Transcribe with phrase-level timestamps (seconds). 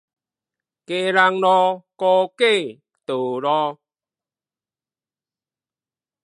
[0.03, 0.09] 基隆路高
[2.29, 2.31] 架
[3.05, 3.49] 道路